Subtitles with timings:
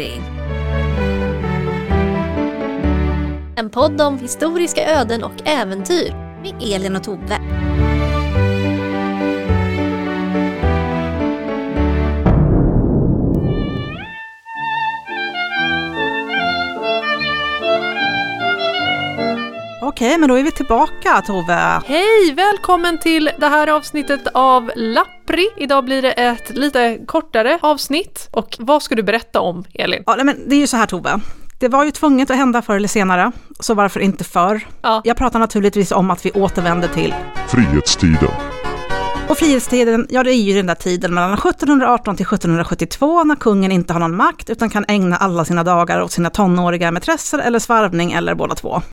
[0.00, 0.20] Lappri.
[3.56, 7.69] En podd om historiska öden och äventyr med Elin och Tove.
[20.00, 21.82] Okej, men då är vi tillbaka Tove.
[21.86, 22.34] Hej!
[22.34, 25.48] Välkommen till det här avsnittet av Lappri.
[25.56, 28.28] Idag blir det ett lite kortare avsnitt.
[28.32, 30.02] Och vad ska du berätta om, Elin?
[30.06, 31.20] Ja, men det är ju så här Tove.
[31.58, 34.66] Det var ju tvunget att hända förr eller senare, så varför inte förr?
[34.82, 35.02] Ja.
[35.04, 37.14] Jag pratar naturligtvis om att vi återvänder till
[37.48, 38.49] Frihetstiden.
[39.30, 43.72] Och frihetstiden, ja det är ju den där tiden mellan 1718 till 1772 när kungen
[43.72, 47.58] inte har någon makt utan kan ägna alla sina dagar åt sina tonåriga mätresser eller
[47.58, 48.82] svarvning eller båda två.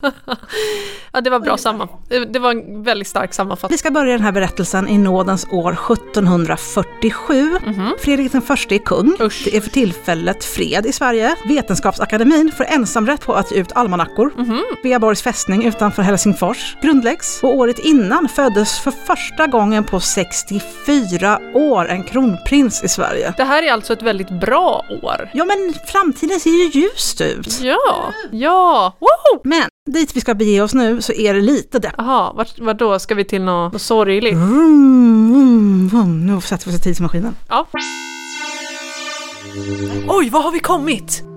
[1.12, 1.88] Ja, det var bra samman.
[2.32, 3.74] Det var en väldigt stark sammanfattning.
[3.74, 7.58] Vi ska börja den här berättelsen i nådens år 1747.
[7.98, 9.16] Fredrik den förste är kung.
[9.20, 9.42] Usch.
[9.44, 11.34] Det är för tillfället fred i Sverige.
[11.48, 14.32] Vetenskapsakademin får ensamrätt på att ge ut almanackor.
[14.82, 17.42] Sveaborgs fästning utanför Helsingfors grundläggs.
[17.42, 20.00] Och året innan föddes för första gången på
[20.34, 23.34] 64 år en kronprins i Sverige.
[23.36, 25.30] Det här är alltså ett väldigt bra år.
[25.34, 27.60] Ja men framtiden ser ju ljust ut.
[27.60, 29.40] Ja, ja, woho!
[29.44, 31.98] Men dit vi ska bege oss nu så är det lite deppigt.
[31.98, 34.34] Jaha, vart, vart då ska vi till något, något sorgligt?
[34.34, 36.26] Vroom, vroom, vroom.
[36.26, 37.36] Nu sätter vi oss i tidsmaskinen.
[37.48, 37.66] Ja.
[40.08, 41.27] Oj, vad har vi kommit?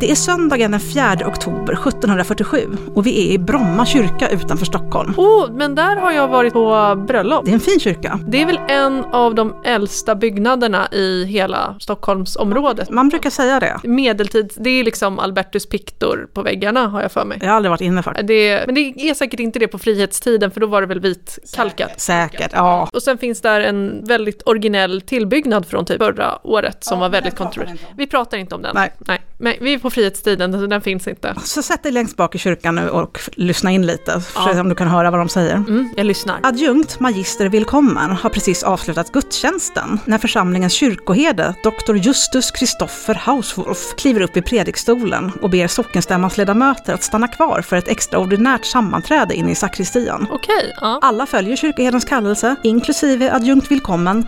[0.00, 2.58] Det är söndagen den 4 oktober 1747
[2.94, 5.14] och vi är i Bromma kyrka utanför Stockholm.
[5.16, 7.44] Oh, men där har jag varit på bröllop.
[7.44, 8.20] Det är en fin kyrka.
[8.26, 12.90] Det är väl en av de äldsta byggnaderna i hela Stockholmsområdet.
[12.90, 13.80] Man brukar säga det.
[13.84, 17.38] Medeltid, det är liksom Albertus Pictor på väggarna har jag för mig.
[17.40, 18.26] Jag har aldrig varit inne faktiskt.
[18.26, 22.00] Det, men det är säkert inte det på frihetstiden för då var det väl vitkalkat.
[22.00, 22.88] Säkert, ja.
[22.92, 27.36] Och sen finns där en väldigt originell tillbyggnad från typ förra året som var väldigt
[27.36, 27.78] kontroversiell.
[27.96, 28.72] Vi pratar inte om den.
[28.74, 28.92] Nej.
[28.98, 29.20] Nej.
[29.38, 31.34] Men vi är på frihetstiden, så den finns inte.
[31.44, 34.52] Så sätt dig längst bak i kyrkan nu och lyssna in lite, för Ja.
[34.54, 35.54] se om du kan höra vad de säger.
[35.54, 36.40] Mm, jag lyssnar.
[36.42, 41.94] Adjunkt magister Willkommen har precis avslutat gudstjänsten när församlingens kyrkoherde, Dr.
[41.94, 47.76] Justus Christopher Hauswolf, kliver upp i predikstolen och ber sockenstämmans ledamöter att stanna kvar för
[47.76, 50.26] ett extraordinärt sammanträde inne i sakristian.
[50.30, 50.98] Okej, ja.
[51.02, 54.26] Alla följer kyrkoherdens kallelse, inklusive adjunkt Willkommen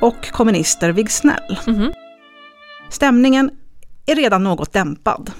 [0.00, 1.58] och kommunister Vigsnell.
[1.66, 1.92] Mhm.
[2.90, 3.50] Stämningen
[4.06, 5.32] är redan något dämpad.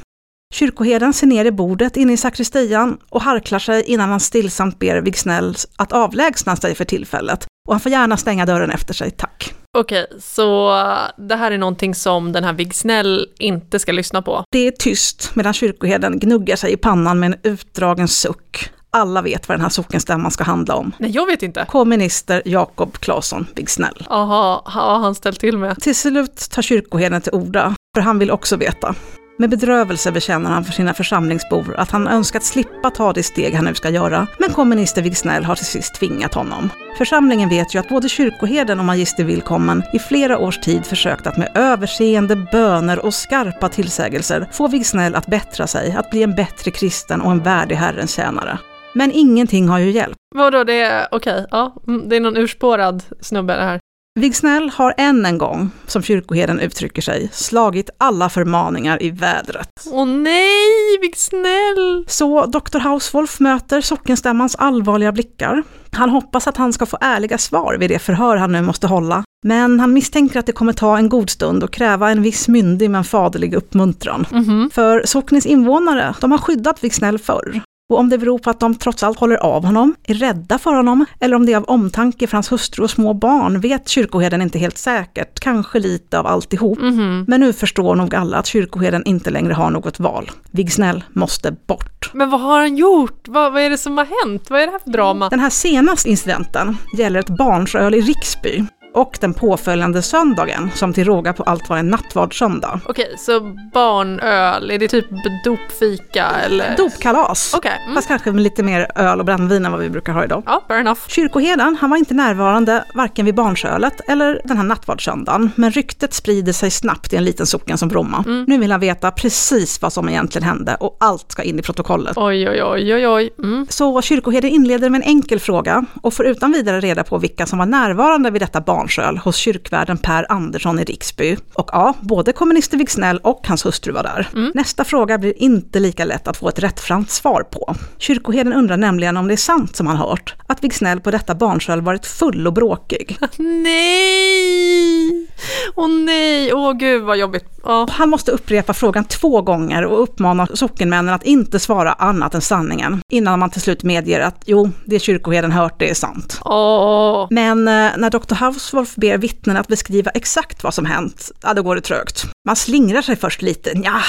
[0.54, 5.00] Kyrkoherden ser ner i bordet inne i sakristian och harklar sig innan han stillsamt ber
[5.00, 7.47] Vigsnell att avlägsna sig för tillfället.
[7.69, 9.54] Och han får gärna stänga dörren efter sig, tack.
[9.78, 10.70] Okej, så
[11.16, 14.44] det här är någonting som den här Vigsnell inte ska lyssna på.
[14.53, 18.70] Det är tyst medan kyrkoherden gnuggar sig i pannan med en utdragen suck.
[18.91, 20.92] Alla vet vad den här sockenstämman ska handla om.
[20.98, 21.66] Nej, jag vet inte.
[21.69, 24.06] Komminister Jakob Claesson Vigsnell.
[24.10, 25.80] Jaha, har han ställt till med?
[25.80, 28.94] Till slut tar kyrkoherden till orda, för han vill också veta.
[29.38, 33.65] Med bedrövelse bekänner han för sina församlingsbor att han önskat slippa ta det steg han
[33.65, 36.71] nu ska göra, men komminister Wigsnell har till sist tvingat honom.
[36.99, 41.37] Församlingen vet ju att både kyrkoherden och magister Willkommen i flera års tid försökt att
[41.37, 46.71] med överseende, böner och skarpa tillsägelser få Wigsnell att bättra sig, att bli en bättre
[46.71, 48.59] kristen och en värdig Herrens tjänare.
[48.93, 50.16] Men ingenting har ju hjälpt.
[50.34, 53.81] Vadå, det är okej, ja, mm, det är någon urspårad snubbe det här.
[54.20, 59.69] Vigsnell har än en gång, som kyrkoherden uttrycker sig, slagit alla förmaningar i vädret.
[59.91, 62.04] Åh nej, Vigsnell!
[62.08, 62.78] Så Dr.
[62.78, 65.62] Hauswolf möter sockenstämmans allvarliga blickar.
[65.91, 69.24] Han hoppas att han ska få ärliga svar vid det förhör han nu måste hålla.
[69.44, 72.91] Men han misstänker att det kommer ta en god stund och kräva en viss myndig
[72.91, 74.26] men faderlig uppmuntran.
[74.30, 74.70] Mhm.
[74.74, 77.62] För socknens invånare, de har skyddat Vigsnell förr.
[77.91, 80.75] Och om det beror på att de trots allt håller av honom, är rädda för
[80.75, 84.43] honom, eller om det är av omtanke för hans hustru och små barn, vet kyrkoherden
[84.43, 85.41] inte helt säkert.
[85.41, 86.78] Kanske lite av alltihop.
[86.78, 87.25] Mhm.
[87.28, 90.31] Men nu förstår nog alla att kyrkoherden inte längre har något val.
[90.50, 92.11] Vigsnell måste bort.
[92.15, 93.28] Men vad har han gjort?
[93.28, 94.51] Vad, vad är det som har hänt?
[94.51, 95.28] Vad är det här för drama?
[95.28, 101.04] Den här senaste incidenten gäller ett barnsöl i Riksby och den påföljande söndagen, som till
[101.04, 102.80] råga på allt var en nattvardssöndag.
[102.86, 103.41] Okej, så
[103.72, 105.06] barnöl, är det typ
[105.44, 106.76] dopfika eller?
[106.76, 107.54] Dopkalas!
[107.56, 107.94] Okej, mm.
[107.94, 110.42] Fast kanske med lite mer öl och brännvin än vad vi brukar ha idag.
[110.46, 111.00] ja, fair enough.
[111.08, 116.52] Kyrkoherden, han var inte närvarande varken vid barnsölet eller den här nattvardssöndagen, men ryktet sprider
[116.52, 118.24] sig snabbt i en liten socken som Bromma.
[118.46, 122.16] Nu vill han veta precis vad som egentligen hände och allt ska in i protokollet.
[122.16, 123.30] Oj, oj, oj, oj, oj.
[123.38, 123.66] Mm.
[123.70, 127.58] Så kyrkoherden inleder med en enkel fråga och får utan vidare reda på vilka som
[127.58, 131.36] var närvarande vid detta barn barnsöl hos kyrkvärden Per Andersson i Riksby.
[131.54, 134.28] Och ja, både kommunister Wigsnell och hans hustru var där.
[134.34, 134.53] Mm.
[134.54, 137.75] Nästa fråga blir inte lika lätt att få ett rättframt svar på.
[137.98, 141.81] Kyrkoherden undrar nämligen om det är sant som han hört, att Wigsnell på detta barnsöl
[141.81, 143.19] varit full och bråkig.
[143.39, 145.28] Nej!
[145.77, 147.45] Åh nej, åh gud vad jobbigt.
[147.65, 147.91] Oh.
[147.91, 153.01] Han måste upprepa frågan två gånger och uppmana sockenmännen att inte svara annat än sanningen,
[153.13, 156.41] innan man till slut medger att jo, det kyrkoherden hört det är sant.
[156.45, 157.27] Åh.
[157.30, 158.34] Men eh, när Dr.
[158.74, 162.24] Hauswolf ber vittnen att beskriva exakt vad som hänt, ja då går det trögt.
[162.47, 164.00] Man slingrar sig först lite, ja,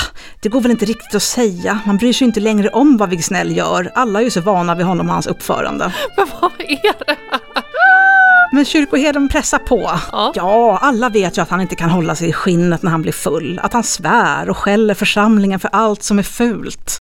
[0.41, 3.57] det går väl inte riktigt att säga, man bryr sig inte längre om vad Wigsnell
[3.57, 5.94] gör, alla är ju så vana vid honom och hans uppförande.
[6.17, 7.17] Men vad är det?
[8.51, 9.91] Men kyrkoherden pressar på.
[10.12, 10.31] Ja.
[10.35, 13.11] Ja, alla vet ju att han inte kan hålla sig i skinnet när han blir
[13.11, 16.97] full, att han svär och skäller församlingen för allt som är fult.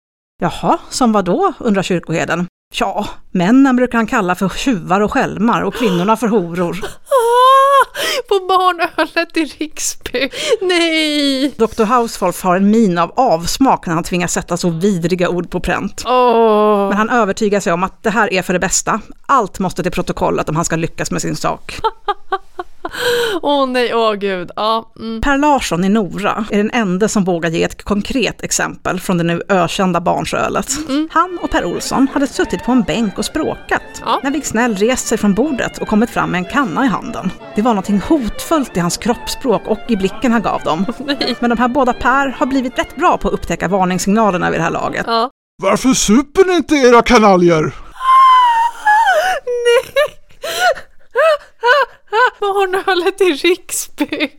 [0.41, 2.47] Jaha, som vad då, undrar kyrkoherden.
[2.75, 6.77] Ja, männen brukar han kalla för tjuvar och skälmar och kvinnorna för horor.
[8.27, 10.29] På barnölet i Riksby.
[10.61, 11.53] Nej!
[11.57, 11.83] Dr.
[11.83, 16.03] Hauswolf har en min av avsmak när han tvingas sätta så vidriga ord på pränt.
[16.05, 16.87] Åh.
[16.87, 19.01] Men han övertygar sig om att det här är för det bästa.
[19.25, 21.79] Allt måste till protokollet om han ska lyckas med sin sak.
[23.41, 24.51] Åh nej, åh gud.
[24.55, 25.21] Ja, mm.
[25.21, 29.23] Per Larsson i Nora är den enda som vågar ge ett konkret exempel från det
[29.23, 30.67] nu ökända barnsölet.
[31.11, 34.19] Han och Per Olsson hade suttit på en bänk och språkat Ja.
[34.23, 37.31] när Wigsnell rest sig från bordet och kommit fram med en kanna i handen.
[37.55, 40.85] Det var någonting hotfullt i hans kroppsspråk och i blicken han gav dem.
[41.05, 41.35] nej.
[41.39, 44.63] Men de här båda Per har blivit rätt bra på att upptäcka varningssignalerna vid det
[44.63, 45.03] här laget.
[45.07, 45.29] Ja.
[45.61, 47.61] Varför super ni inte era kanaljer?
[49.45, 50.18] Nej!
[52.39, 54.31] Barnölet i Riksby.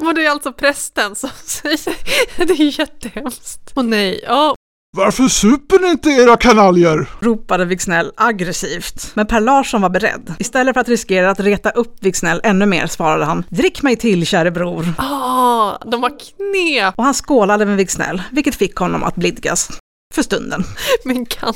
[0.00, 1.96] Men det är alltså prästen som säger
[2.46, 3.72] det är jättehemskt.
[3.74, 4.54] Åh nej, ja.
[4.96, 7.06] Varför super ni inte era kanaljer?
[7.20, 9.10] ropade Wigsnell aggressivt.
[9.14, 10.34] Men Per Larsson var beredd.
[10.38, 14.26] Istället för att riskera att reta upp Wigsnell ännu mer svarade han “Drick mig till,
[14.26, 14.86] käre bror”.
[14.98, 16.94] Ah, de har knep.
[16.96, 19.68] Och han skålade med Wigsnell, vilket fick honom att blidkas.
[20.12, 20.64] För stunden.
[21.04, 21.54] Men kan...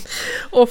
[0.50, 0.70] Och,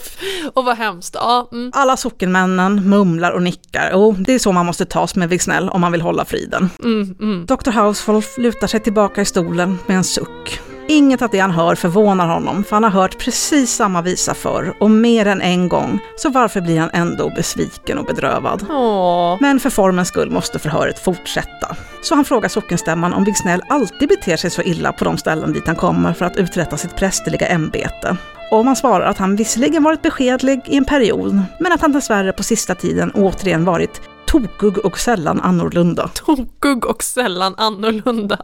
[0.54, 1.16] och vad hemskt.
[1.20, 1.72] Ja, mm.
[1.76, 3.92] Alla sockenmännen mumlar och nickar.
[3.92, 6.70] Och det är så man måste tas med Wigsnell om man vill hålla friden.
[6.84, 7.46] Mm, mm.
[7.46, 7.72] Dr.
[7.72, 10.62] Hauswolf lutar sig tillbaka i stolen med en suck.
[10.88, 14.74] Inget av det han hör förvånar honom, för han har hört precis samma visa förr
[14.80, 16.00] och mer än en gång.
[16.18, 18.66] Så varför blir han ändå besviken och bedrövad?
[18.70, 19.38] Åh.
[19.42, 21.76] Men för formens skull måste förhöret fortsätta.
[22.02, 25.68] Så han frågar sockenstämman om Wigsnell alltid beter sig så illa på de ställen dit
[25.68, 28.18] han kommer för att uträtta sitt prästerliga ämbete.
[28.52, 32.34] Och man svarar att han visserligen varit beskedlig i en period, men att han dessvärre
[32.34, 36.10] på sista tiden återigen varit tokig och sällan annorlunda.
[36.14, 38.38] Tokig och sällan annorlunda.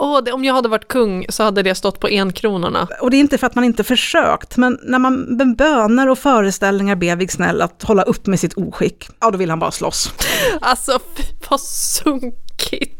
[0.00, 2.88] Åh, det, om jag hade varit kung så hade det stått på enkronorna.
[3.00, 6.18] Och det är inte för att man inte försökt, men när man med böner och
[6.18, 10.12] föreställningar ber Wigsnell att hålla upp med sitt oskick, ja då vill han bara slåss.
[10.60, 12.99] Alltså, fy vad sunkigt.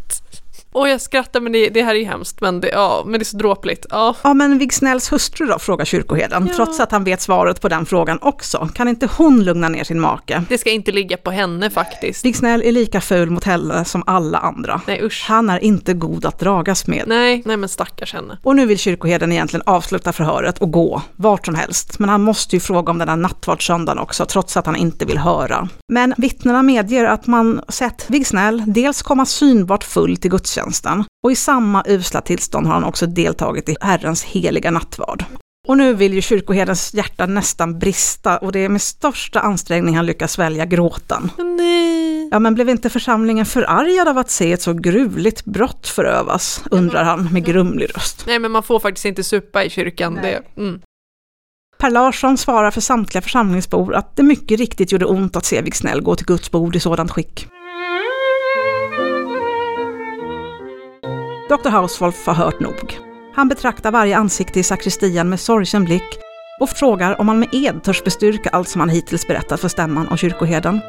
[0.73, 3.23] Och jag skrattar men det, det här är ju hemskt, men det, ja, men det
[3.23, 3.87] är så dråpligt.
[3.91, 4.17] Ja.
[4.23, 6.55] Ja, men Wigsnells hustru då, frågar kyrkoherden, Ja.
[6.57, 8.69] trots att han vet svaret på den frågan också.
[8.75, 10.45] Kan inte hon lugna ner sin make?
[10.49, 12.25] Det ska inte ligga på henne faktiskt.
[12.25, 14.81] Wigsnell är lika ful mot henne som alla andra.
[14.87, 15.25] Nej usch.
[15.29, 17.05] Han är inte god att dragas med.
[17.07, 18.39] Nej, nej men stackars henne.
[18.43, 21.99] Och nu vill kyrkoherden egentligen avsluta förhöret och gå, vart som helst.
[21.99, 25.19] Men han måste ju fråga om den här nattvardssöndagen också, trots att han inte vill
[25.19, 25.69] höra.
[25.89, 30.60] Men vittnena medger att man sett Wigsnell dels komma synbart full till gudstjänsten,
[31.25, 35.25] och i samma usla tillstånd har han också deltagit i Herrens heliga nattvard.
[35.69, 40.07] Och nu vill ju kyrkoherdens hjärta nästan brista och det är med största ansträngning han
[40.07, 41.31] lyckas svälja gråten.
[41.39, 42.29] Nej.
[42.31, 47.05] Ja, men blev inte församlingen förargad av att se ett så gruvligt brott förövas, undrar
[47.05, 48.25] han med grumlig röst.
[48.27, 50.15] Nej men man får faktiskt inte supa i kyrkan.
[50.15, 50.81] Det, mm.
[51.79, 56.03] Per Larsson svarar för samtliga församlingsbor att det mycket riktigt gjorde ont att se Wigsnell
[56.03, 57.49] gå till Guds bord i sådant skick.
[61.51, 61.69] Dr.
[61.69, 62.99] Hauswolf har hört nog.
[63.35, 66.19] Han betraktar varje ansikte i sakristian med sorgsen blick
[66.61, 70.09] och frågar om han med ed törs bestyrka allt som han hittills berättat för stämman
[70.09, 70.81] och kyrkoherden.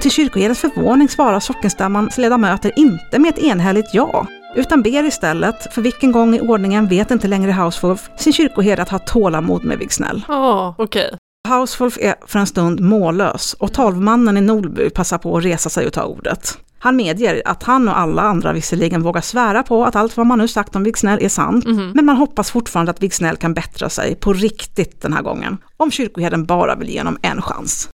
[0.00, 5.82] Till kyrkoherdens förvåning svarar sockenstämmans ledamöter inte med ett enhälligt ja, utan ber istället, för
[5.82, 10.24] vilken gång i ordningen vet inte längre Hauswolf, sin kyrkoherde att ha tålamod med Wigsnell.
[10.28, 11.16] Åh, okej.
[11.48, 15.86] Hauswolf är för en stund mållös och tolvmannen i Nolby passar på att resa sig
[15.86, 16.58] och ta ordet.
[16.82, 20.38] Han medger att han och alla andra visserligen vågar svära på att allt vad man
[20.38, 24.14] nu sagt om Wigsnell är sant, men man hoppas fortfarande att Wigsnell kan bättra sig
[24.14, 27.88] på riktigt den här gången, om kyrkoherden bara vill ge honom en chans.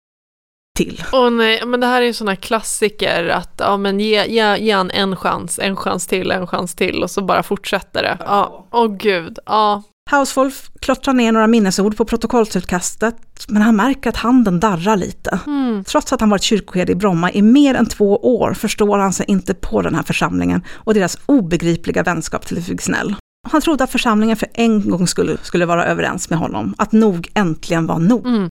[0.79, 1.05] Till.
[1.13, 4.73] Åh nej, men det här är sån här klassiker att ja, men ge, ge, ge
[4.73, 8.19] han en chans, en chans till, en chans till och så bara fortsätter det.
[8.21, 9.83] Ja, åh gud, ja.
[10.11, 13.17] Housewolf klottrar ner några minnesord på protokollsutkastet,
[13.49, 15.39] men han märker att handen darrar lite.
[15.47, 15.85] Mm.
[15.85, 19.27] Trots att han varit kyrkoherde i Bromma i mer än två år förstår han sig
[19.29, 23.17] inte på den här församlingen och deras obegripliga vänskap till Vigsnell.
[23.49, 27.29] Han trodde att församlingen för en gång skulle, skulle vara överens med honom, att nog
[27.35, 28.27] äntligen var nog.
[28.27, 28.49] Mm.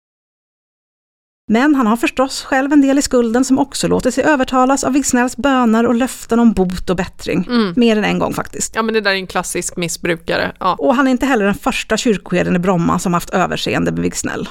[1.47, 4.93] Men han har förstås själv en del i skulden som också låter sig övertalas av
[4.93, 7.47] Vigsnälls böner och löften om bot och bättring.
[7.51, 7.75] Mm.
[7.77, 8.75] Mer än en gång faktiskt.
[8.75, 10.53] Ja men det där är en klassisk missbrukare.
[10.61, 10.77] Ja.
[10.79, 14.49] Och han är inte heller den första kyrkoherden i Bromma som haft överseende med Vigsnäll.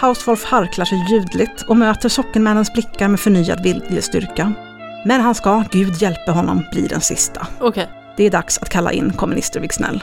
[0.00, 4.52] Housewolf harklar sig ljudligt och möter sockenmännens blickar med förnyad viljestyrka.
[5.04, 7.46] Men han ska, Gud hjälpe honom, bli den sista.
[7.60, 7.88] Okej.
[8.16, 10.02] Det är dags att kalla in komminister Vigsnäll.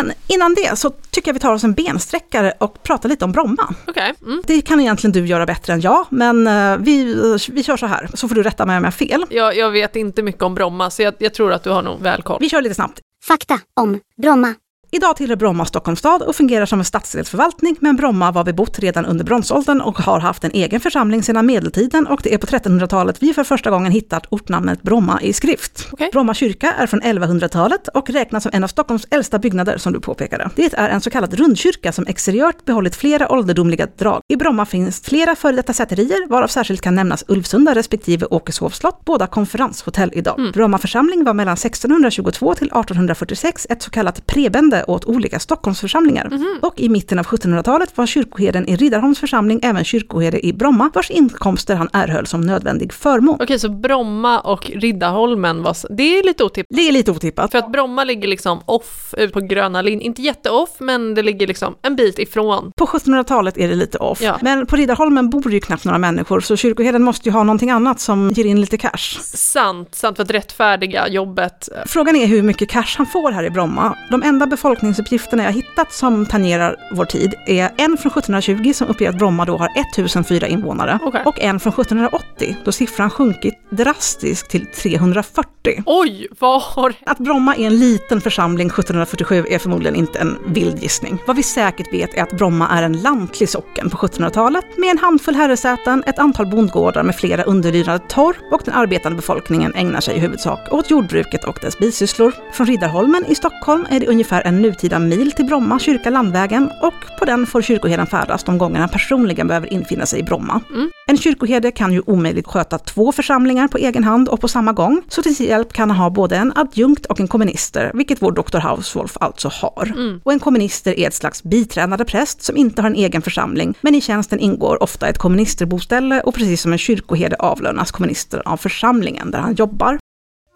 [0.00, 3.32] Men innan det så tycker jag vi tar oss en bensträckare och pratar lite om
[3.32, 3.74] Bromma.
[3.86, 4.14] Okej.
[4.22, 4.42] Mm.
[4.46, 7.14] Det kan egentligen du göra bättre än jag, men eh, vi,
[7.50, 9.26] vi kör så här, så får du rätta mig om jag har fel.
[9.30, 12.00] Jag, jag vet inte mycket om Bromma så jag, jag tror att du har nog
[12.00, 12.38] väl koll.
[12.40, 13.00] Vi kör lite snabbt.
[13.24, 14.54] Fakta om Bromma.
[14.94, 19.06] Idag tillhör Bromma Stockholms stad och fungerar som en stadsdelsförvaltning, men Bromma var bebott redan
[19.06, 23.16] under bronsåldern och har haft en egen församling sedan medeltiden och det är på 1300-talet
[23.20, 25.88] vi för första gången hittat ortnamnet Bromma i skrift.
[25.92, 26.08] Okej.
[26.12, 30.00] Bromma kyrka är från 1100-talet och räknas som en av Stockholms äldsta byggnader som du
[30.00, 30.50] påpekade.
[30.56, 34.20] Det är en så kallad rundkyrka som exteriört behållit flera ålderdomliga drag.
[34.28, 39.04] I Bromma finns flera före detta säterier, varav särskilt kan nämnas Ulvsunda respektive Åkeshovs slott,
[39.04, 40.50] båda konferenshotell idag.
[40.52, 46.30] Bromma församling var mellan 1622 till 1846 ett så kallat prebende åt olika Stockholmsförsamlingar.
[46.62, 51.10] Och i mitten av 1700-talet var kyrkoherden i Riddarholms församling även kyrkoherde i Bromma, vars
[51.10, 53.38] inkomster han erhöll som nödvändig förmån.
[53.40, 55.76] Okej, så Bromma och Riddarholmen var...
[55.96, 56.76] Det är lite otippat.
[56.76, 57.50] Det är lite otippat.
[57.50, 60.00] För att Bromma ligger liksom off ut på gröna linjen.
[60.00, 62.72] Inte jätte-off, men det ligger liksom en bit ifrån.
[62.76, 64.22] På 1700-talet är det lite off.
[64.22, 64.38] Ja.
[64.42, 68.00] Men på Riddarholmen bor ju knappt några människor, så kyrkoherden måste ju ha någonting annat
[68.00, 69.18] som ger in lite cash.
[69.20, 71.68] Sant, sant för att rättfärdiga jobbet.
[71.86, 73.96] Frågan är hur mycket cash han får här i Bromma.
[74.10, 79.08] De enda befolkningsuppgifterna jag hittat som tangerar vår tid är en från 1720 som uppger
[79.08, 81.22] att Bromma då har 1004 invånare Okej.
[81.24, 85.82] och en från 1780 då siffran sjunkit drastiskt till 340.
[85.86, 86.94] Oj, vad har...
[87.06, 91.18] Att Bromma är en liten församling 1747 är förmodligen inte en vild gissning.
[91.26, 94.98] Vad vi säkert vet är att Bromma är en lantlig socken på 1700-talet med en
[94.98, 100.16] handfull herresäten, ett antal bondgårdar med flera underlydande torp och den arbetande befolkningen ägnar sig
[100.16, 102.32] i huvudsak åt jordbruket och dess bisysslor.
[102.52, 107.18] Från Riddarholmen i Stockholm är det ungefär en nutida mil till Bromma kyrka Landvägen och
[107.18, 110.60] på den får kyrkoherden färdas de gånger han personligen behöver infinna sig i Bromma.
[111.06, 115.02] En kyrkoherde kan ju omöjligt sköta två församlingar på egen hand och på samma gång,
[115.08, 118.32] så till sin hjälp kan han ha både en adjunkt och en komminister, vilket vår
[118.32, 118.58] Dr.
[118.58, 119.92] Hauswolf alltså har.
[120.22, 123.94] Och en komminister är ett slags biträdande präst som inte har en egen församling, men
[123.94, 129.30] i tjänsten ingår ofta ett komministerboställe och precis som en kyrkoherde avlönas komministern av församlingen
[129.30, 129.98] där han jobbar.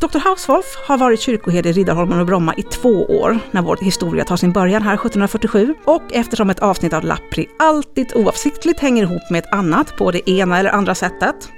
[0.01, 0.19] Dr.
[0.19, 4.37] Hauswolf har varit kyrkoherde i Riddarholmen och Bromma i två år när vår historia tar
[4.37, 9.39] sin början här 1747 och eftersom ett avsnitt av Lappri alltid oavsiktligt hänger ihop med
[9.39, 11.49] ett annat på det ena eller andra sättet.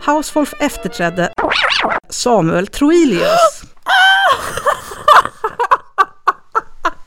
[0.00, 1.32] Hauswolf efterträdde
[2.10, 3.62] Samuel Troilius.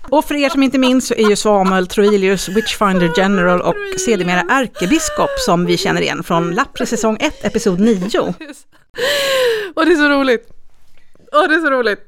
[0.09, 4.41] Och för er som inte minns så är ju Samuel Troilius Witchfinder General och sedermera
[4.49, 8.05] ärkebiskop som vi känner igen från Lappri säsong 1, episod 9.
[9.75, 10.49] Och det är så roligt.
[11.31, 11.99] Åh, det är så roligt.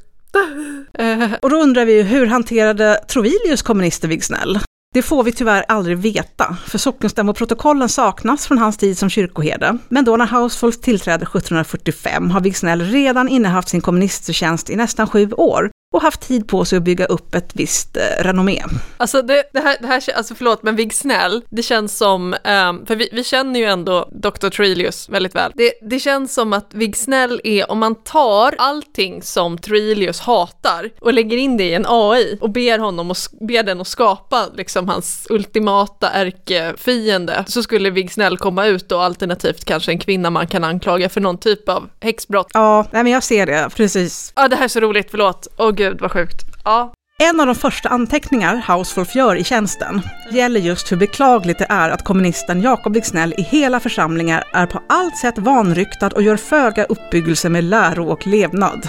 [0.99, 4.59] Eh, Och då undrar vi ju, hur hanterade Troilius kommunister Vigsnäll?
[4.93, 9.77] Det får vi tyvärr aldrig veta, för sockenstämmoprotokollen saknas från hans tid som kyrkoherde.
[9.89, 15.31] Men då när Hauswolf tillträder 1745 har Vigsnell redan innehaft sin komministertjänst i nästan sju
[15.31, 18.63] år och haft tid på sig att bygga upp ett visst eh, renommé.
[18.97, 22.85] Alltså det, det, här, det här, alltså förlåt, men Vig Snäll, det känns som, ehm,
[22.85, 24.49] för vi, vi känner ju ändå Dr.
[24.49, 25.51] Trelius väldigt väl.
[25.55, 30.89] Det, det känns som att Vig Snäll är, om man tar allting som Trelius hatar
[31.01, 34.45] och lägger in det i en AI och ber honom och ber den att skapa
[34.55, 40.29] liksom hans ultimata ärkefiende, så skulle Vig Snäll komma ut och alternativt kanske en kvinna
[40.29, 42.47] man kan anklaga för någon typ av häxbrott.
[42.53, 44.33] Ja, nej, men jag ser det, precis.
[44.35, 45.47] Ja, det här är så roligt, förlåt.
[45.57, 46.45] Åh gud, vad sjukt.
[46.63, 51.67] Ja, En av de första anteckningar Hauswolf gör i tjänsten gäller just hur beklagligt det
[51.69, 56.37] är att kommunisten Jakob Wicksnell i hela församlingar är på allt sätt vanryktad och gör
[56.37, 58.87] föga uppbyggelse med läro och levnad.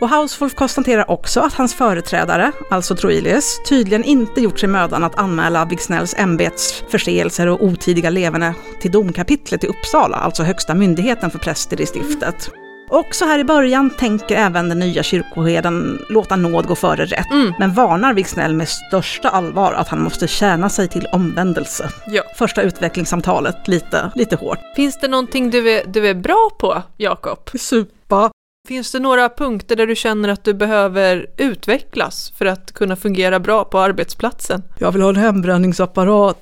[0.00, 5.18] Och Hauswolf konstaterar också att hans företrädare, alltså Troilius, tydligen inte gjort sig mödan att
[5.18, 11.80] anmäla Wicksnells ämbetsförseelser och otidiga leverne till domkapitlet i Uppsala, alltså högsta myndigheten för präster
[11.80, 12.50] i stiftet.
[12.90, 17.26] Och så här i början tänker även den nya kyrkoherden låta nåd gå före rätt,
[17.58, 21.90] men varnar Wicksnell med största allvar att han måste tjäna sig till omvändelse.
[22.06, 22.22] ja.
[22.36, 24.58] Första utvecklingssamtalet lite, lite hårt.
[24.76, 27.50] Finns det någonting du är, du är bra på, Jakob?
[27.58, 28.30] Supa.
[28.68, 33.40] Finns det några punkter där du känner att du behöver utvecklas för att kunna fungera
[33.40, 34.62] bra på arbetsplatsen?
[34.78, 36.38] Jag vill ha en hembränningsapparat.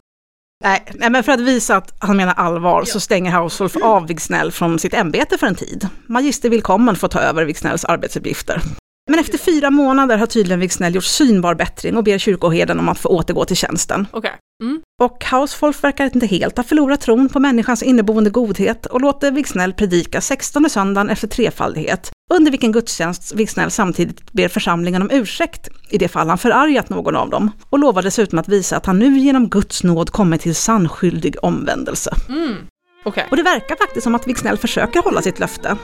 [0.64, 4.52] Nej, nej, men för att visa att han menar allvar så stänger Hauswolf av Wigsnell
[4.52, 5.88] från sitt ämbete för en tid.
[6.06, 8.62] Magister Willkommen får ta över Wigsnells arbetsuppgifter.
[9.10, 12.98] Men efter fyra månader har tydligen Wigsnell gjort synbar bättring och ber kyrkoherden om att
[12.98, 14.06] få återgå till tjänsten.
[14.10, 14.32] Okej.
[14.62, 14.80] Mm.
[15.02, 19.72] Och Hauswolf verkar inte helt ha förlorat tron på människans inneboende godhet och låter Wigsnell
[19.72, 25.98] predika 16 söndagen efter trefaldighet, under vilken gudstjänst Wigsnell samtidigt ber församlingen om ursäkt i
[25.98, 29.18] det fall han förargat någon av dem, och lovar dessutom att visa att han nu
[29.18, 32.14] genom Guds nåd kommit till sannskyldig omvändelse.
[32.28, 32.56] Mm.
[33.04, 33.26] Okej.
[33.30, 35.76] Och det verkar faktiskt som att Wigsnell försöker hålla sitt löfte.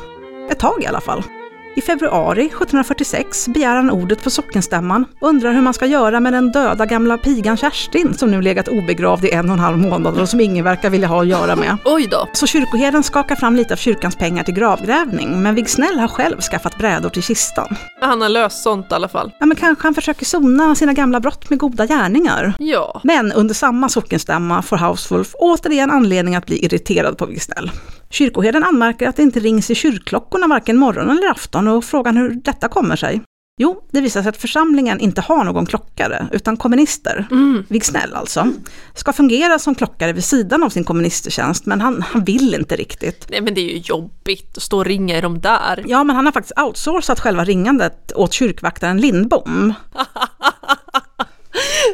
[0.51, 1.23] Ett tag i alla fall.
[1.75, 6.33] I februari 1746 begär han ordet på sockenstämman och undrar hur man ska göra med
[6.33, 10.21] den döda gamla pigan Kerstin som nu legat obegravd i en och en halv månad
[10.21, 11.77] och som ingen verkar vilja ha att göra med.
[11.85, 12.29] Oj då.
[12.33, 16.79] Så kyrkoherden skakar fram lite av kyrkans pengar till gravgrävning, men Wigsnell har själv skaffat
[16.79, 17.77] brädor till kistan.
[18.01, 19.33] Han har löst sånt i alla fall.
[19.41, 22.55] Ja, men kanske han försöker sona sina gamla brott med goda gärningar.
[22.59, 23.01] Ja.
[23.05, 27.71] Men under samma sockenstämma får Hauswolf återigen anledning att bli irriterad på Wigsnell.
[28.13, 32.31] Kyrkoherden anmärker att det inte rings i kyrkklockorna varken morgon eller afton och frågan hur
[32.31, 33.23] detta kommer sig.
[33.61, 37.65] Jo, det visar sig att församlingen inte har någon klockare, utan kommunister, Mm.
[37.69, 38.53] Wigsnell alltså,
[38.95, 43.27] ska fungera som klockare vid sidan av sin komministertjänst, men han, han vill inte riktigt.
[43.31, 45.85] Nej men det är ju jobbigt att stå och ringa i de där.
[45.87, 49.75] Ja, men han har faktiskt outsourcat själva ringandet åt kyrkvaktaren Lindbom.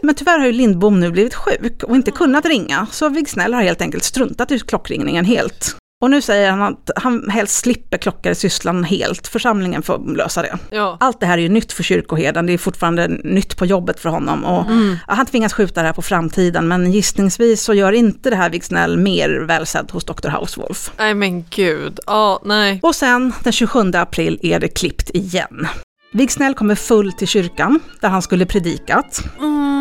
[0.03, 3.63] Men tyvärr har ju Lindbom nu blivit sjuk och inte kunnat ringa, så Wigsnell har
[3.63, 5.77] helt enkelt struntat i klockringningen helt.
[6.01, 10.59] Och nu säger han att han helst slipper klockaresysslan helt, församlingen får lösa det.
[10.71, 10.97] Ja.
[11.01, 14.09] Allt det här är ju nytt för kyrkoherden, det är fortfarande nytt på jobbet för
[14.09, 14.45] honom.
[14.45, 14.67] Och
[15.07, 18.51] ja, Han tvingas skjuta det här på framtiden, men gissningsvis så gör inte det här
[18.51, 20.29] Wigsnell mer välsedd hos Dr.
[20.29, 20.91] Hauswolf.
[20.99, 22.01] Nej men gud.
[22.07, 22.81] Ja, nej.
[22.83, 25.67] Och sen den 27 april är det klippt igen.
[26.13, 29.21] Wigsnell kommer full till kyrkan, där han skulle predikat.
[29.39, 29.78] Mm.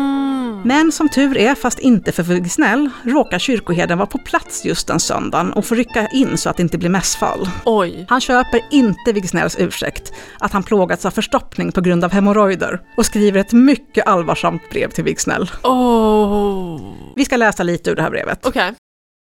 [0.68, 5.00] Men som tur är, fast inte för Wigsnell, råkar kyrkoherden vara på plats just den
[5.00, 7.48] söndagen och får rycka in så att det inte blir mässfall.
[7.64, 8.06] Oj.
[8.08, 13.06] Han köper inte Wigsnells ursäkt att han plågats av förstoppning på grund av hemorrojder och
[13.06, 15.50] skriver ett mycket allvarsamt brev till Wigsnell.
[15.62, 16.80] Oh.
[17.16, 18.46] Vi ska läsa lite ur det här brevet.
[18.46, 18.74] Okej.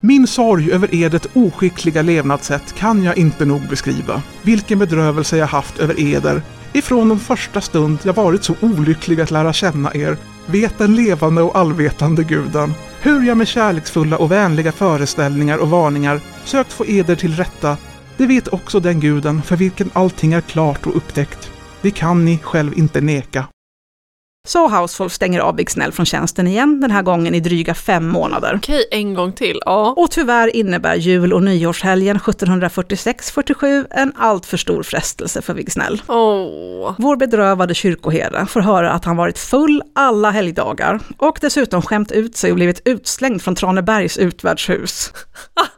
[0.02, 4.22] Min sorg över edert oskickliga levnadssätt kan jag inte nog beskriva.
[4.42, 6.42] Vilken bedrövelse jag haft över eder.
[6.72, 10.16] Ifrån den första stund jag varit så olycklig att lära känna er,
[10.48, 16.20] vet den levande och allvetande guden, hur jag med kärleksfulla och vänliga föreställningar och varningar
[16.44, 17.76] sökt få eder till rätta.
[18.16, 21.50] Det vet också den guden för vilken allting är klart och upptäckt.
[21.82, 23.44] Det kan ni själv inte neka.
[24.46, 28.55] Så Hauswolf stänger av Wigsnell från tjänsten igen, den här gången i dryga fem månader.
[28.57, 29.61] Okej, en gång till.
[29.64, 29.94] Ja.
[29.96, 36.03] Och tyvärr innebär jul och nyårshelgen 1746-47 en alltför stor frestelse för Wigsnell.
[36.09, 36.94] Åh.
[36.98, 42.37] Vår bedrövade kyrkoherde får höra att han varit full alla helgdagar och dessutom skämt ut
[42.37, 45.12] sig och blivit utslängd från Tranebergs utvärdshus.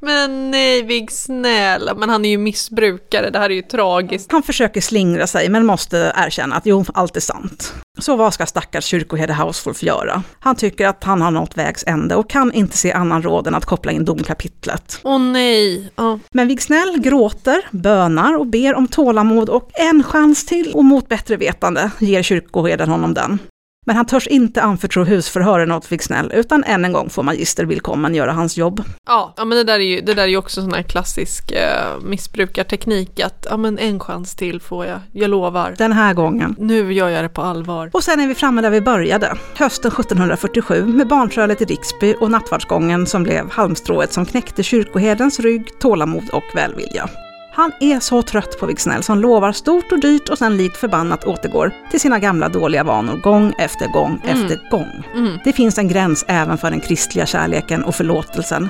[0.00, 1.94] Men nej, Vig snälla.
[1.94, 3.30] Men han är ju missbrukare.
[3.30, 4.32] Det här är ju tragiskt.
[4.32, 7.74] Han försöker slingra sig men måste erkänna att jo, allt är sant.
[7.98, 10.22] Så vad ska stackars kyrkoherde Hauswolf göra?
[10.40, 13.54] Han tycker att han har nått vägs ände och kan inte se annan råd än
[13.54, 15.00] att koppla in domkapitlet.
[15.02, 15.92] Åh nej.
[15.96, 16.18] Ja.
[16.32, 21.36] Men Wigsnell gråter, bönar och ber om tålamod och en chans till och mot bättre
[21.36, 23.38] vetande ger kyrkoherden honom den.
[23.88, 28.14] Men han törs inte anförtro husförhören åt Wigsnell, utan än en gång får magister Willkommen
[28.14, 28.82] göra hans jobb.
[29.06, 31.52] Ja, ja, men det där är ju, det där är ju också sån här klassisk
[31.52, 35.74] eh, missbrukarteknik att ja, men en chans till får jag, jag lovar.
[35.78, 36.54] Den här gången.
[36.58, 37.90] Nu gör jag det på allvar.
[37.92, 42.30] Och sen är vi framme där vi började, hösten 1747 med barntrölet i Riksby och
[42.30, 47.08] nattvardsgången som blev halmstrået som knäckte kyrkoherdens rygg, tålamod och välvilja.
[47.58, 51.24] Han är så trött på Wigsnell som lovar stort och dyrt och sen likt förbannat
[51.24, 54.42] återgår till sina gamla dåliga vanor gång efter gång Mm.
[54.44, 55.04] efter gång.
[55.14, 55.38] Mm.
[55.44, 58.68] Det finns en gräns även för den kristliga kärleken och förlåtelsen.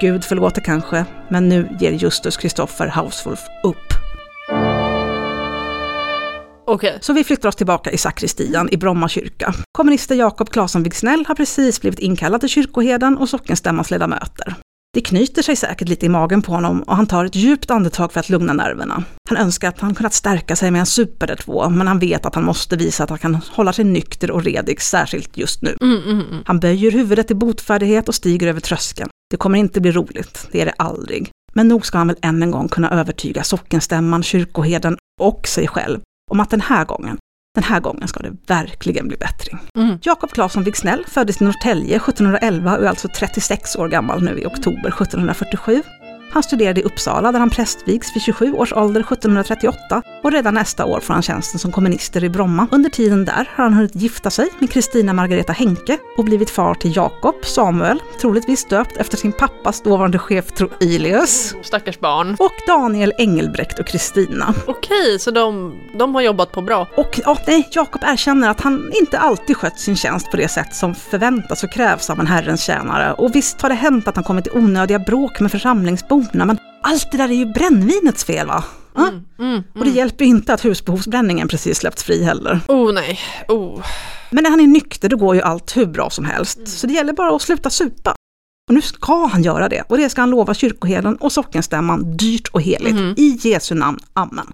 [0.00, 3.88] Gud förlåter kanske, men nu ger Justus Kristoffer Hauswolf upp.
[6.66, 6.98] Okej.
[7.00, 9.54] Så vi flyttar oss tillbaka i sakristian i Bromma kyrka.
[9.72, 14.54] Kommunister Jakob Claesson Wigsnell har precis blivit inkallad till kyrkoherden och sockenstämmans ledamöter.
[14.96, 18.12] Det knyter sig säkert lite i magen på honom och han tar ett djupt andetag
[18.12, 19.04] för att lugna nerverna.
[19.28, 22.26] Han önskar att han kunnat stärka sig med en super eller två, men han vet
[22.26, 25.76] att han måste visa att han kan hålla sig nykter och redig, särskilt just nu.
[25.80, 26.42] Mm, mm, mm.
[26.46, 29.08] Han böjer huvudet i botfärdighet och stiger över tröskeln.
[29.30, 31.30] Det kommer inte bli roligt, det är det aldrig.
[31.54, 36.00] Men nog ska han väl än en gång kunna övertyga sockenstämman, kyrkoherden och sig själv
[36.30, 37.18] om att den här gången,
[37.56, 39.58] den här gången ska det verkligen bli bättring.
[39.76, 39.98] Mm.
[40.02, 44.46] Jakob Claesson Wigsnell föddes i Norrtälje 1711 och är alltså 36 år gammal nu i
[44.46, 45.82] oktober 1747.
[46.32, 50.84] Han studerade i Uppsala där han prästvigs vid 27 års ålder 1738 och redan nästa
[50.84, 52.68] år får han tjänsten som komminister i Bromma.
[52.70, 56.74] Under tiden där har han hunnit gifta sig med Kristina Margareta Henke och blivit far
[56.74, 62.36] till Jakob Samuel, troligtvis döpt efter sin pappas dåvarande chef Troilius, Stackars barn.
[62.38, 64.54] och Daniel Engelbrekt och Kristina.
[64.66, 66.88] Okej, så de, de har jobbat på bra.
[66.96, 70.74] Och ja, nej, Jakob erkänner att han inte alltid skött sin tjänst på det sätt
[70.74, 73.12] som förväntas och krävs av en Herrens tjänare.
[73.12, 77.12] Och visst har det hänt att han kommit i onödiga bråk med församlingsborna, men allt
[77.12, 78.64] det där är ju brännvinets fel va?
[78.96, 79.12] Ja?
[79.38, 79.62] Mm.
[79.74, 82.60] Och det hjälper inte att husbehovsbränningen precis släppts fri heller.
[82.68, 83.84] Oh nej, oh.
[84.30, 86.92] Men när han är nykter då går ju allt hur bra som helst, så det
[86.92, 88.14] gäller bara att sluta supa.
[88.68, 92.48] Och nu ska han göra det, och det ska han lova kyrkoherden och sockenstämman dyrt
[92.48, 92.94] och heligt.
[92.94, 93.14] Mhm.
[93.16, 94.46] I Jesu namn, amen.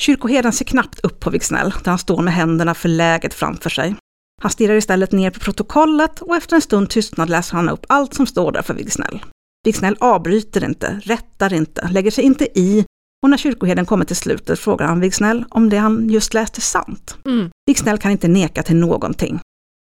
[0.00, 3.94] Kyrkoherden ser knappt upp på Vigsnell, där han står med händerna förläget framför sig.
[4.42, 8.14] Han stirrar istället ner på protokollet och efter en stund tystnad läser han upp allt
[8.14, 9.24] som står där för Vigsnell.
[9.64, 12.84] Vigsnell avbryter inte, rättar inte, lägger sig inte i
[13.22, 16.62] och när kyrkoherden kommer till slutet frågar han Vigsnell om det han just läste är
[16.62, 17.16] sant.
[17.24, 17.50] Mm.
[17.66, 19.40] Vigsnell kan inte neka till någonting.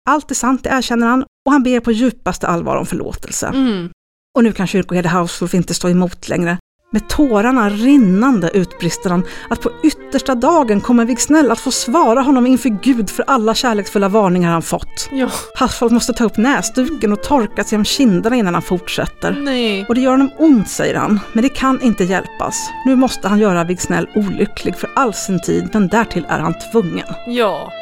[0.09, 3.46] Allt är sant, det erkänner han och han ber på djupaste allvar om förlåtelse.
[3.46, 3.90] Mm.
[4.37, 6.59] Och nu kan kyrkoherde Hauswolf inte stå emot längre.
[6.92, 12.46] Med tårarna rinnande utbrister han att på yttersta dagen kommer Vigsnell att få svara honom
[12.46, 15.09] inför Gud för alla kärleksfulla varningar han fått.
[15.12, 19.33] Ja, Hauswolf måste ta upp näsduken och torka sig om kinderna innan han fortsätter.
[19.33, 19.87] nej.
[19.88, 22.70] Och det gör honom ont, säger han, men det kan inte hjälpas.
[22.85, 27.07] Nu måste han göra Vigsnell olycklig för all sin tid, men därtill är han tvungen.
[27.27, 27.72] Ja.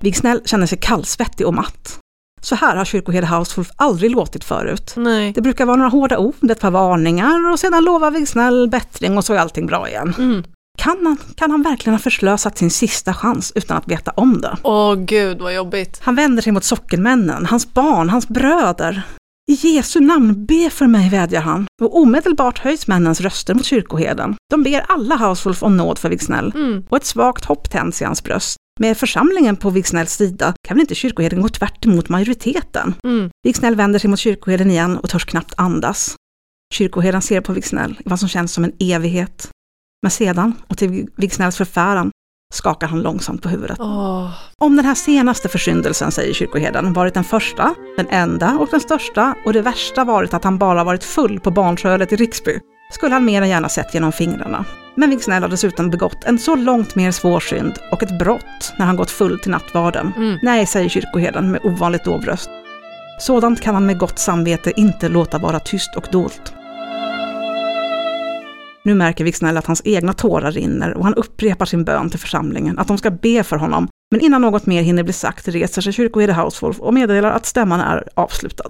[0.00, 1.98] Vigsnell känner sig kallsvettig och matt.
[2.46, 4.92] Så här har kyrkoherde Hauswolf aldrig låtit förut.
[4.96, 5.32] Nej.
[5.32, 9.24] Det brukar vara några hårda ord, ett par varningar och sedan lovar Vigsnell bättring och
[9.24, 10.14] så är allting bra igen.
[10.18, 10.44] Mm.
[10.78, 14.56] Kan han, kan han verkligen ha förslösat sin sista chans utan att veta om det?
[14.62, 16.00] Åh gud vad jobbigt.
[16.02, 19.02] Han vänder sig mot sockenmännen, hans barn, hans bröder.
[19.50, 21.66] I Jesu namn, be för mig, vädjar han.
[21.82, 24.36] Och omedelbart höjs männens röster mot kyrkoherden.
[24.50, 26.52] De ber alla Hauswolf om nåd för Vigsnell.
[26.54, 26.84] Mm.
[26.88, 28.55] Och ett svagt hopp tänds i hans bröst.
[28.80, 32.94] Med församlingen på Vigsnälls sida kan väl inte kyrkoherden gå tvärt emot majoriteten?
[33.04, 33.30] Mm.
[33.42, 36.16] Vigsnäll vänder sig mot kyrkoherden igen och törs knappt andas.
[36.74, 39.50] Kyrkoherden ser på Vigsnäll i vad som känns som en evighet.
[40.02, 42.10] Men sedan, och till Vigsnälls förfäran,
[42.54, 43.76] skakar han långsamt på huvudet.
[43.80, 44.30] Åh.
[44.58, 49.34] Om den här senaste försyndelsen, säger kyrkoherden, varit den första, den enda och den största
[49.44, 53.24] och det värsta varit att han bara varit full på barnsölet i Riksby, skulle han
[53.24, 54.64] mer än gärna sett genom fingrarna.
[54.94, 58.86] Men Vigsnäll har dessutom begått en så långt mer svår synd och ett brott när
[58.86, 60.12] han gått full till nattvarden.
[60.16, 60.38] Mm.
[60.42, 62.50] Nej, säger kyrkoherden med ovanligt dov röst.
[63.20, 66.52] Sådant kan han med gott samvete inte låta vara tyst och dolt.
[68.84, 72.78] Nu märker Vigsnäll att hans egna tårar rinner och han upprepar sin bön till församlingen
[72.78, 73.88] att de ska be för honom.
[74.10, 77.80] Men innan något mer hinner bli sagt reser sig kyrkoherde Hauswolf och meddelar att stämman
[77.80, 78.68] är avslutad.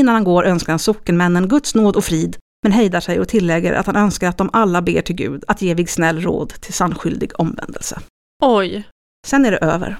[0.00, 3.72] Innan han går önskar han sockenmännen Guds nåd och frid, men hejdar sig och tillägger
[3.72, 7.40] att han önskar att de alla ber till Gud att ge Vigsnäll råd till sannskyldig
[7.40, 8.00] omvändelse.
[8.44, 8.88] Oj.
[9.26, 9.96] Sen är det över.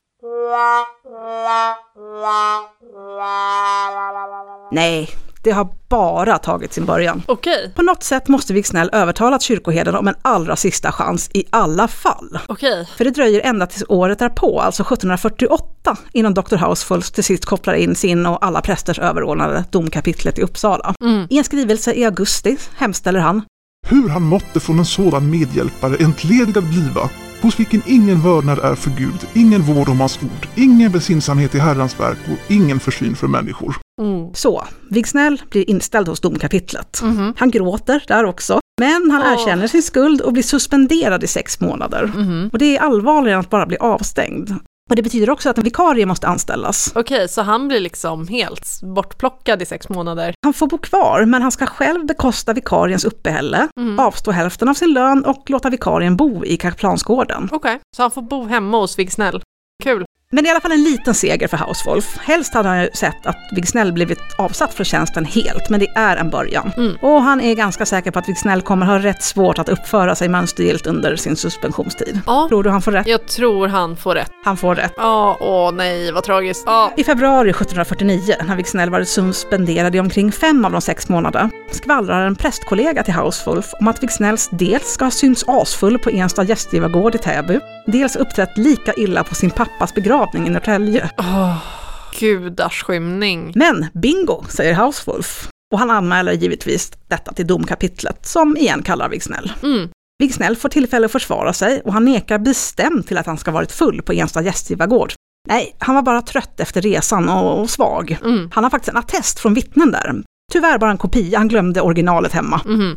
[4.72, 5.08] Nej,
[5.48, 7.22] det har bara tagit sin början.
[7.26, 7.72] Okej.
[7.74, 12.38] På något sätt måste Vigsnäll övertalat kyrkoherden om en allra sista chans i alla fall.
[12.48, 12.88] Okej.
[12.96, 16.56] För det dröjer ända tills året därpå, alltså 1748, innan Dr.
[16.56, 20.94] Hausfulf till sist kopplar in sin och alla prästers överordnade domkapitlet i Uppsala.
[21.04, 21.26] Mm.
[21.30, 23.42] I en skrivelse i augusti hemställer han
[23.86, 27.10] Hur han måtte från en sådan medhjälpare entledigad bliva,
[27.42, 31.58] hos vilken ingen vördnad är för Gud, ingen vård om hans ord, ingen besinsamhet i
[31.58, 33.76] Herrans verk och ingen försyn för människor.
[34.00, 34.34] Mm.
[34.34, 34.64] så.
[34.90, 37.00] Vigsnäll blir inställd hos domkapitlet.
[37.02, 37.34] Mhm.
[37.36, 39.32] Han gråter där också, men han Åh.
[39.32, 42.12] erkänner sin skuld och blir suspenderad i sex månader.
[42.16, 42.50] Mhm.
[42.52, 44.54] Och det är allvarligare än att bara bli avstängd.
[44.88, 46.92] Och det betyder också att en vikarie måste anställas.
[46.94, 50.34] Okej, så han blir liksom helt bortplockad i sex månader.
[50.44, 53.98] Han får bo kvar, men han ska själv bekosta vikariens uppehälle, Mm.
[53.98, 57.48] avstå hälften av sin lön och låta vikarien bo i Karplansgården.
[57.52, 59.42] Okej, så han får bo hemma hos Vigsnäll.
[59.84, 60.04] Kul.
[60.30, 62.18] Men i alla fall en liten seger för Hauswolf.
[62.18, 66.16] Helst hade han ju sett att Vigsnäll blivit avsatt från tjänsten helt, men det är
[66.16, 66.72] en början.
[66.76, 66.96] Mm.
[67.02, 70.28] Och han är ganska säker på att Vigsnäll kommer ha rätt svårt att uppföra sig
[70.28, 72.20] mönstergillt under sin suspensionstid.
[72.26, 73.06] Ja, Tror du han får rätt?
[73.06, 74.30] jag tror han får rätt.
[74.44, 74.92] Han får rätt.
[74.96, 76.62] Ja, åh nej, vad tragiskt.
[76.66, 76.92] Ja.
[76.96, 82.26] I februari 1749, när Vigsnäll varit suspenderad i omkring fem av de sex månaderna, skvallrar
[82.26, 87.14] en prästkollega till Hauswolf om att Vigsnälls dels ska ha synts asfull på Enstad gästgivargård
[87.14, 87.60] i Täby,
[87.92, 91.10] dels uppträtt lika illa på sin pappas begravning i Norrtälje.
[91.18, 91.56] Åh,
[92.20, 93.52] gudars skymning.
[93.54, 95.48] Men bingo, säger Hauswolf.
[95.72, 99.52] Och han anmäler givetvis detta till domkapitlet, som igen kallar Vigsnäll.
[99.62, 99.88] Mm.
[100.18, 103.72] Vigsnäll får tillfälle att försvara sig och han nekar bestämt till att han ska varit
[103.72, 105.12] full på Enstad gästgivargård.
[105.48, 108.18] Nej, han var bara trött efter resan och, och svag.
[108.24, 108.50] Mm.
[108.52, 110.22] Han har faktiskt en attest från vittnen där.
[110.52, 112.60] Tyvärr bara en kopia, han glömde originalet hemma.
[112.64, 112.96] Mhm.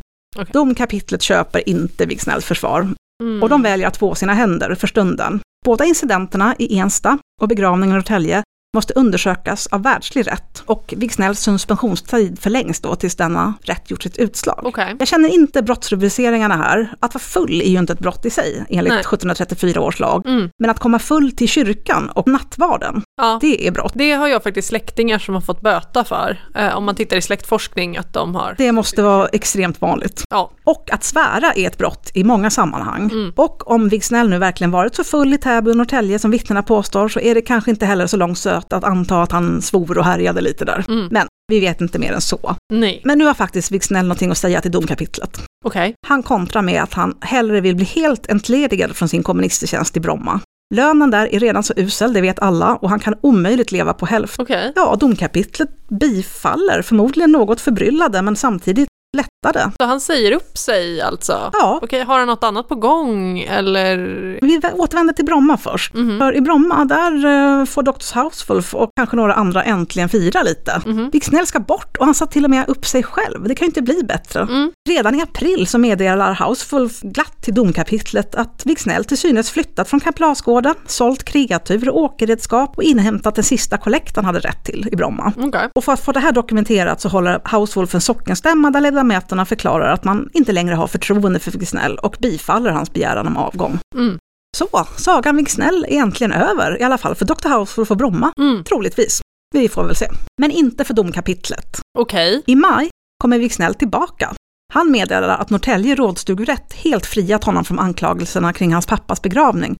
[0.53, 2.87] Domkapitlet köper inte Wigsnells försvar
[3.21, 3.43] Mm.
[3.43, 5.39] och de väljer att två sina händer för stunden.
[5.65, 8.43] Båda incidenterna i Ensta och begravningen i Norrtälje
[8.75, 14.17] måste undersökas av världslig rätt och Wigsnells suspensionstid förlängs då tills denna rätt gjort sitt
[14.17, 14.59] utslag.
[14.63, 14.95] Okej.
[14.99, 16.93] Jag känner inte brottsrubriceringarna här.
[16.99, 18.99] Att vara full är ju inte ett brott i sig, enligt Nej.
[18.99, 20.27] 1734 års lag.
[20.27, 20.49] Mm.
[20.59, 23.37] Men att komma full till kyrkan och nattvarden, Ja.
[23.41, 23.91] det är brott.
[23.95, 26.39] Det har jag faktiskt släktingar som har fått böta för.
[26.55, 28.55] Eh, om man tittar i släktforskning att de har.
[28.57, 30.23] Det måste vara extremt vanligt.
[30.29, 30.51] Ja.
[30.63, 33.09] Och att svära är ett brott i många sammanhang.
[33.11, 33.33] Mm.
[33.35, 37.07] Och om Wigsnell nu verkligen varit så full i Täby och Norrtälje som vittnena påstår
[37.09, 40.05] så är det kanske inte heller så långt söt att anta att han svor och
[40.05, 40.85] härjade lite där.
[40.87, 41.07] Mm.
[41.11, 42.55] Men vi vet inte mer än så.
[42.73, 43.01] Nej.
[43.03, 45.41] Men nu har faktiskt Wigsnell någonting att säga till domkapitlet.
[45.65, 45.93] Okej.
[46.07, 50.39] Han kontrar med att han hellre vill bli helt entledigad från sin komministertjänst i Bromma.
[50.73, 54.05] Lönen där är redan så usel, det vet alla, och han kan omöjligt leva på
[54.05, 54.43] hälften.
[54.43, 54.73] Okej.
[54.75, 59.71] Ja, domkapitlet bifaller, förmodligen något förbryllade, men samtidigt lättade.
[59.79, 61.49] Så han säger upp sig alltså?
[61.53, 63.97] Ja, Okej, har han något annat på gång eller?
[64.41, 65.93] vi återvänder till Bromma först.
[65.93, 66.19] Mhm.
[66.19, 68.19] För i Bromma, där eh, får Dr.
[68.23, 70.81] Housefulf och kanske några andra äntligen fira lite.
[70.85, 71.09] Mhm.
[71.13, 73.43] Wicksnell ska bort och han sa till och med upp sig själv.
[73.47, 74.39] Det kan ju inte bli bättre.
[74.41, 74.71] Mm.
[74.89, 79.99] Redan i april så meddelar Housefulf glatt till domkapitlet att Wicksnell till synes flyttat från
[79.99, 85.33] Kaplasgården, sålt kreatur och åkerredskap och inhämtat den sista kollekten hade rätt till i Bromma.
[85.37, 85.69] Okej.
[85.75, 89.91] Och för att få det här dokumenterat så håller Housewolf en sockenstämma där ledamöterna förklarar
[89.93, 93.79] att man inte längre har förtroende för Wicksnell och bifaller hans begäran om avgång.
[93.95, 94.17] Mm.
[94.57, 97.49] Så, sagan Wicksnell är äntligen över, i alla fall för Dr.
[97.49, 98.63] Housewolf och Bromma, Mm.
[98.63, 99.21] troligtvis.
[99.55, 100.07] Vi får väl se.
[100.41, 101.79] Men inte för domkapitlet.
[101.99, 102.43] Okej.
[102.47, 102.89] I maj
[103.21, 104.33] kommer Wicksnell tillbaka.
[104.73, 109.75] Han meddelar att Norrtälje rådstugrätt helt friat honom från anklagelserna kring hans pappas begravning.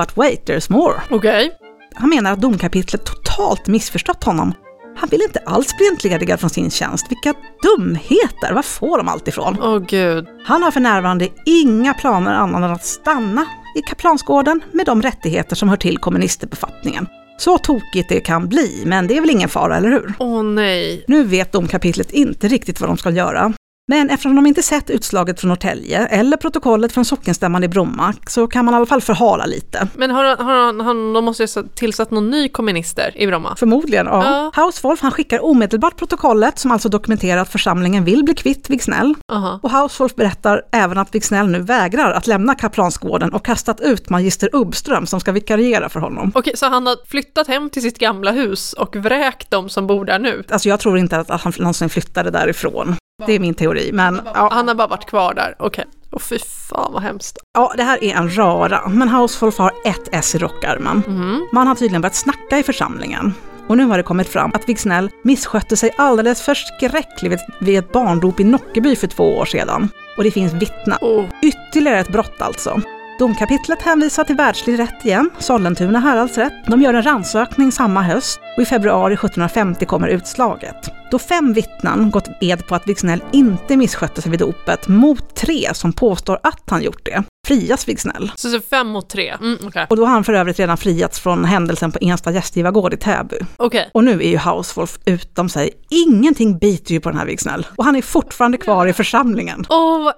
[0.00, 0.94] But wait, there's more.
[1.10, 1.52] Okej.
[1.94, 4.52] Han menar att domkapitlet totalt missförstått honom.
[4.96, 7.06] Han vill inte alls bli entledigad från sin tjänst.
[7.10, 8.52] Vilka dumheter!
[8.52, 9.56] Var får de allt ifrån?
[9.62, 10.26] Åh gud.
[10.46, 15.56] Han har för närvarande inga planer annat än att stanna i Kaplansgården med de rättigheter
[15.56, 17.06] som hör till komministerbefattningen.
[17.38, 20.14] Så tokigt det kan bli, men det är väl ingen fara, eller hur?
[20.18, 21.04] Åh nej.
[21.08, 23.52] Nu vet domkapitlet inte riktigt vad de ska göra.
[23.86, 28.46] Men eftersom de inte sett utslaget från Norrtälje eller protokollet från sockenstämman i Bromma så
[28.46, 29.88] kan man i alla fall förhala lite.
[29.94, 33.56] Men har, har han, de måste ju ha tillsatt någon ny komminister i Bromma?
[33.56, 34.50] Förmodligen, ja.
[34.54, 34.62] Ja.
[34.62, 39.14] Housewolf han skickar omedelbart protokollet som alltså dokumenterar att församlingen vill bli kvitt Wicksnell.
[39.32, 39.60] Aha.
[39.62, 44.50] Och Housewolf berättar även att Wicksnell nu vägrar att lämna Kaplansgården och kastat ut magister
[44.52, 46.32] Ubbström som ska vikariera för honom.
[46.34, 50.04] Okej, så han har flyttat hem till sitt gamla hus och vräkt de som bor
[50.04, 50.44] där nu?
[50.50, 52.96] Alltså jag tror inte att att han någonsin flyttade därifrån.
[53.26, 54.48] Det är min teori, men ja.
[54.52, 55.54] Han har bara varit kvar där?
[55.58, 55.84] Okej.
[56.12, 57.38] Åh fy fan vad hemskt.
[57.54, 58.88] ja, det här är en rara.
[58.88, 61.02] Men Housewolf har ett S i rockärmen.
[61.06, 61.48] Mhm.
[61.52, 63.34] Man har tydligen börjat snacka i församlingen.
[63.68, 68.40] Och nu har det kommit fram att Wicksnell misskötte sig alldeles förskräckligt vid ett barndop
[68.40, 69.88] i Nockeby för två år sedan.
[70.16, 70.98] Och det finns vittnen.
[71.00, 71.24] Åh.
[71.42, 72.80] Ytterligare ett brott alltså.
[73.18, 76.52] Domkapitlet hänvisar till världslig rätt igen, Sollentuna häradsrätt.
[76.66, 80.76] De gör en rannsökning samma höst och i februari 1750 kommer utslaget.
[81.10, 85.74] Då fem vittnen gått ed på att Wicksnell inte misskötte sig vid dopet mot tre
[85.74, 88.32] som påstår att han gjort det, frias Wicksnell.
[88.36, 89.30] Så, så fem mot tre?
[89.40, 89.86] Mm, Okej.
[89.90, 93.36] Och då har han för övrigt redan friats från händelsen på Ensta gästgivargård i Täby.
[93.56, 93.90] Okej.
[93.94, 95.70] Och nu är ju Housewolf utom sig.
[95.90, 97.66] Ingenting biter ju på den här Wicksnell.
[97.76, 99.64] Och han är fortfarande kvar i församlingen.
[99.68, 100.14] Åh, vad-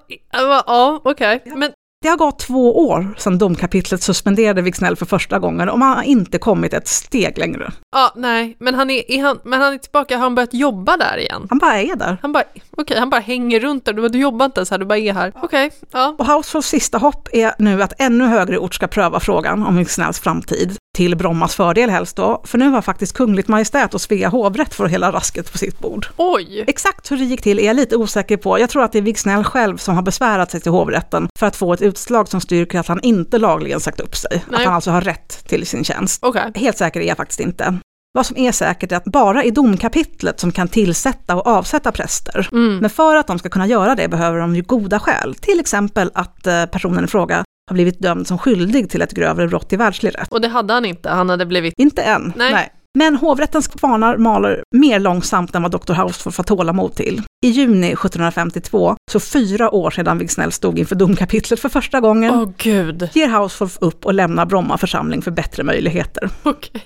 [0.66, 1.42] Ja, okej.
[1.56, 1.70] Men
[2.06, 6.02] Det har gått två år sedan domkapitlet suspenderade Wicksnell för första gången och man har
[6.02, 7.72] inte kommit ett steg längre.
[7.92, 10.96] Ja, nej, men han är, är han, men han är tillbaka, har han börjat jobba
[10.96, 11.46] där igen?
[11.50, 12.18] Han bara är där.
[12.22, 12.44] Han bara,
[12.76, 15.12] okej, han bara hänger runt där, du, du jobbar inte ens här, du bara är
[15.12, 15.32] här.
[15.42, 16.14] Okej, ja.
[16.18, 20.20] Och Housewolfs sista hopp är nu att ännu högre ort ska pröva frågan om Wicksnells
[20.20, 20.76] framtid.
[20.96, 24.90] Till Brommas fördel helst då, för nu har faktiskt Kungligt Majestät och Svea hovrätt fått
[24.90, 26.06] hela rasket på sitt bord.
[26.16, 26.64] Oj!
[26.66, 28.58] Exakt hur det gick till är jag lite osäker på.
[28.58, 31.56] Jag tror att det är Wicksnell själv som har besvärat sig till hovrätten för att
[31.56, 34.44] få ett utslag som styrker att han inte lagligen sagt upp sig.
[34.48, 34.58] Nej.
[34.58, 36.24] Att han alltså har rätt till sin tjänst.
[36.24, 36.52] Okej.
[36.54, 37.78] Helt säker är jag faktiskt inte.
[38.12, 42.48] Vad som är säkert är att bara i domkapitlet som kan tillsätta och avsätta präster.
[42.52, 42.78] Mm.
[42.78, 45.34] Men för att de ska kunna göra det behöver de ju goda skäl.
[45.34, 49.48] Till exempel att eh, personen i fråga har blivit dömd som skyldig till ett grövre
[49.48, 50.32] brott i världslig rätt.
[50.32, 51.74] Och det hade han inte, han hade blivit...
[51.76, 52.72] Inte än, Nej.
[52.98, 55.92] Men hovrättens kvarnar maler mer långsamt än vad Dr.
[55.94, 57.22] Houseford får tålamod till.
[57.46, 62.48] I juni 1752, så fyra år sedan Wigsnell stod inför domkapitlet för första gången, Åh
[62.56, 63.08] gud.
[63.14, 66.30] ger Houseford upp och lämnar Bromma församling för bättre möjligheter.
[66.42, 66.82] Okej.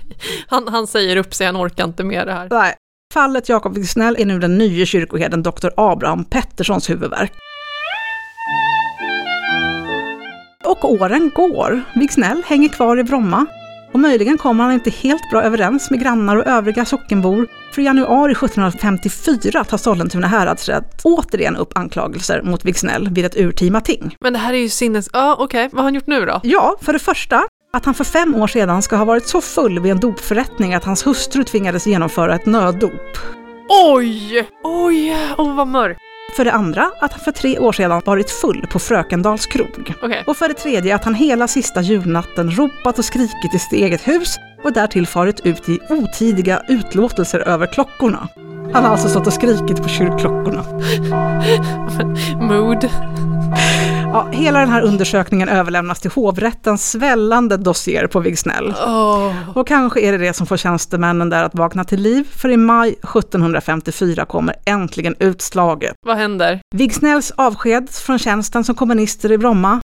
[0.47, 2.49] Han, han säger upp sig, han orkar inte med det här.
[2.51, 2.75] Nej.
[3.15, 5.69] Fallet Jakob Wigsnell är nu den nya kyrkoherden Dr.
[5.77, 7.33] Abraham Petterssons huvudvärk.
[10.71, 11.83] Och åren går.
[11.95, 13.47] Wigsnell hänger kvar i Bromma.
[13.93, 17.85] Och möjligen kommer han inte helt bra överens med grannar och övriga sockenbor, för i
[17.85, 24.17] januari 1754 tar Sollentuna häradsrätt återigen upp anklagelser mot Vigsnell vid ett urtima ting.
[24.21, 25.09] Men det här är ju sinnes...
[25.13, 25.69] Ja, okej.
[25.73, 26.41] Vad har han gjort nu då?
[26.43, 29.79] Ja, för det första att han för fem år sedan ska ha varit så full
[29.79, 33.19] vid en dopförrättning att hans hustru tvingades genomföra ett nöddop.
[33.69, 34.49] Oj!
[34.65, 36.01] Oj, åh vad mörkt.
[36.37, 39.95] För det andra att han för tre år sedan varit full på Frökendals krog.
[40.03, 40.25] Okej.
[40.27, 44.09] Och för det tredje att han hela sista julnatten ropat och skrikit i sitt eget
[44.09, 48.29] hus och därtill farit ut i otidiga utlåtelser över klockorna.
[48.73, 50.65] Han har alltså stått och skrikit på kyrkklockorna.
[52.41, 52.89] Mood.
[54.13, 58.75] Ja, hela den här undersökningen överlämnas till hovrättens svällande dossier på Vigsnell.
[58.87, 59.59] Åh.
[59.59, 62.57] Och kanske är det det som får tjänstemännen där att vakna till liv, för i
[62.57, 65.95] maj 1754 kommer äntligen utslaget.
[66.07, 66.61] Vad händer?
[66.75, 69.81] Vigsnälls avsked från tjänsten som kommunister i Bromma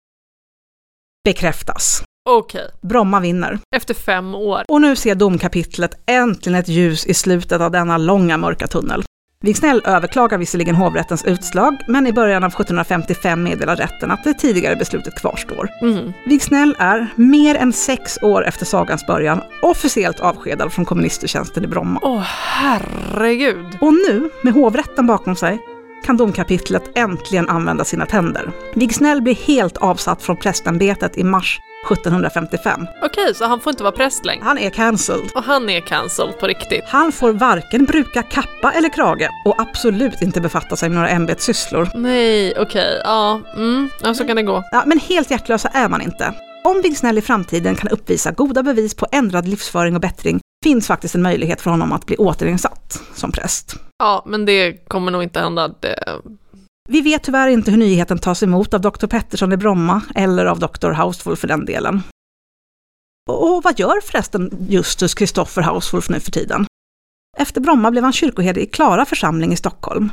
[1.25, 2.03] bekräftas.
[2.31, 2.71] Okej.
[2.83, 3.59] Bromma vinner.
[3.77, 4.63] Efter fem år.
[4.69, 9.03] Och nu ser domkapitlet äntligen ett ljus i slutet av denna långa mörka tunnel.
[9.45, 14.77] Vigsnell överklagar visserligen hovrättens utslag, men i början av 1755 meddelar rätten att det tidigare
[14.77, 15.69] beslutet kvarstår.
[15.83, 16.13] Mm.
[16.27, 22.01] Vigsnell är, mer än sex år efter sagans början, officiellt avskedad från komministertjänsten i Bromma.
[22.03, 23.79] Åh herregud.
[23.81, 25.59] Och nu, med hovrätten bakom sig,
[26.05, 28.51] kan domkapitlet äntligen använda sina tänder.
[28.75, 31.61] Vigsnell blir helt avsatt från prästämbetet i mars
[31.93, 32.87] 1755.
[33.03, 34.45] Okej, så han får inte vara präst längre.
[34.45, 35.31] Han är cancelled.
[35.35, 36.85] Och han är cancelled på riktigt.
[36.87, 41.89] Han får varken bruka kappa eller krage och absolut inte befatta sig med några ämbetssysslor.
[41.95, 43.01] Nej, okej.
[43.05, 43.89] Ja, mm.
[44.03, 44.65] ja, så kan det gå.
[44.73, 46.35] Ja, men helt hjärtlösa är man inte.
[46.65, 51.15] Om Vigsnell i framtiden kan uppvisa goda bevis på ändrad livsföring och bättring finns faktiskt
[51.15, 53.77] en möjlighet för honom att bli återinsatt som präst.
[53.99, 55.69] Ja, men det kommer nog inte hända.
[55.69, 56.21] Det...
[56.89, 59.07] Vi vet tyvärr inte hur nyheten tas emot av Dr.
[59.07, 60.91] Pettersson i Bromma eller av Dr.
[60.91, 62.03] Houseful för den delen.
[63.31, 66.67] Och vad gör förresten Justus Kristoffer Housefulf nu för tiden?
[67.37, 70.11] Efter Bromma blev han kyrkoherde i Klara församling i Stockholm.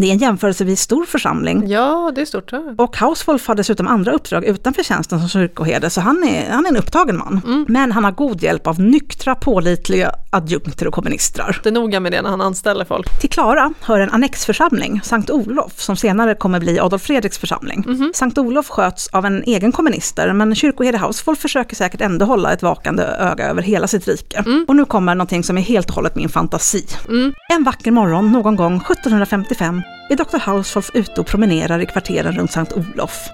[0.00, 2.52] Det är en jämförelsevis stor församling Ja, det är stort.
[2.52, 2.62] Ja.
[2.78, 6.70] och Housefulf har dessutom andra uppdrag utanför tjänsten som kyrkoherde, så han är, han är
[6.70, 7.40] en upptagen man.
[7.46, 7.66] Mm.
[7.68, 11.60] Men han har god hjälp av nyktra, pålitliga adjunkter och kommunistrar.
[11.62, 13.20] Det är noga med det när han anställer folk.
[13.20, 17.84] Till Klara hör en annexförsamling, Sankt Olof, som senare kommer bli Adolf Fredriks församling.
[17.86, 18.12] Mhm.
[18.14, 22.62] Sankt Olof sköts av en egen kommunister, men kyrkoherde Housefulf försöker säkert ändå hålla ett
[22.62, 24.38] vakande öga över hela sitt rike.
[24.46, 24.64] Mm.
[24.68, 26.86] Och nu kommer någonting som är helt och hållet min fantasi.
[27.08, 27.34] Mm.
[27.48, 30.50] En vacker morgon någon gång 1755 är Dr.
[30.50, 33.28] Housefulf ute och promenerar i kvarteren runt Sankt Olof.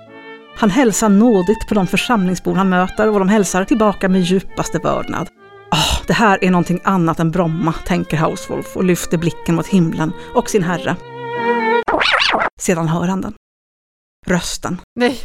[0.56, 5.28] Han hälsar nådigt på de församlingsbor han möter och de hälsar tillbaka med djupaste vördnad.
[5.70, 10.12] Ah, det här är någonting annat än Bromma, tänker Housefulf och lyfter blicken mot himlen
[10.34, 10.96] och sin herre.
[12.60, 13.34] Sedan hör han den.
[14.26, 14.80] Rösten.
[14.94, 15.18] Nej.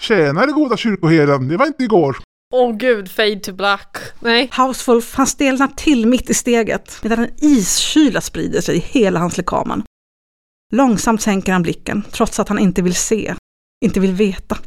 [0.00, 2.16] Tjenare goda kyrkoherden, det var inte igår.
[2.54, 3.96] Åh gud, fade to black.
[4.20, 4.50] Nej.
[4.56, 9.36] Housefulf, han stelnar till mitt i steget medan en iskyla sprider sig i hela hans
[9.36, 9.82] lekamen.
[10.72, 13.34] Långsamt sänker han blicken, trots att han inte vill se,
[13.84, 14.58] inte vill veta.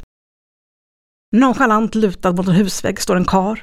[1.36, 3.62] Nonchalant lutad mot en husvägg står en kar.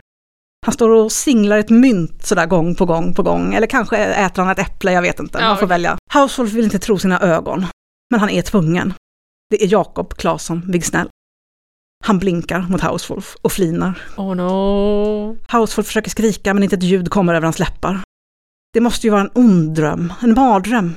[0.66, 4.44] Han står och singlar ett mynt sådär gång på gång på gång, eller kanske äter
[4.44, 5.40] han ett äpple, jag vet inte.
[5.40, 5.98] Ja, Man får välja.
[6.14, 7.66] Housefulf vill inte tro sina ögon,
[8.12, 8.94] men han är tvungen.
[9.50, 11.10] Det är Jakob Claesson Vigsnell.
[12.06, 14.02] Han blinkar mot Housefulf och flinar.
[14.18, 15.38] Oh no.
[15.52, 18.00] Houseful försöker skrika men inte ett ljud kommer över hans läppar.
[18.74, 20.96] Det måste ju vara en ond dröm, en mardröm.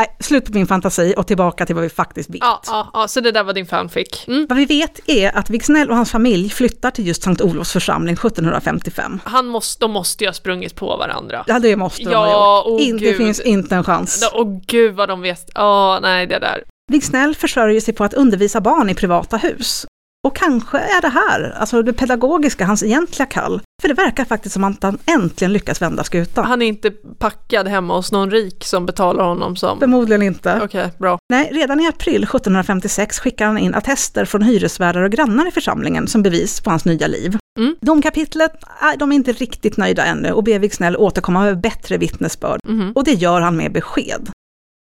[0.00, 2.38] Nej, slut på min fantasi och tillbaka till vad vi faktiskt vet.
[2.40, 4.24] Ja, ja, ja, så det där var din fanfic.
[4.26, 4.46] Mm.
[4.48, 8.14] Vad vi vet är att Vigsnell och hans familj flyttar till just Sankt Olofs församling
[8.14, 9.20] 1755.
[9.24, 11.44] Han måste, de måste ju ha sprungit på varandra.
[11.46, 12.80] Ja, det måste de Ja, ha gjort.
[12.80, 14.30] åh, In, det finns inte en chans.
[14.34, 15.50] Åh gud vad de vet.
[15.54, 16.62] Ja, nej det där.
[16.92, 19.86] Vigsnell försörjer sig på att undervisa barn i privata hus.
[20.26, 23.60] Och kanske är det här, alltså det pedagogiska, hans egentliga kall.
[23.82, 26.44] För det verkar faktiskt som att han äntligen lyckas vända skutan.
[26.44, 29.78] Han är inte packad hemma hos någon rik som betalar honom som...
[29.78, 30.60] Förmodligen inte.
[30.64, 31.18] Okej, bra.
[31.32, 36.06] Nej, redan i april 1756 skickar han in attester från hyresvärdar och grannar i församlingen
[36.06, 37.38] som bevis på hans nya liv.
[37.58, 37.76] Mm.
[37.80, 38.52] Domkapitlet,
[38.82, 42.60] nej, de är inte riktigt nöjda ännu och ber Vigsnell återkomma med bättre vittnesbörd.
[42.68, 42.92] Mhm.
[42.94, 44.30] Och det gör han med besked.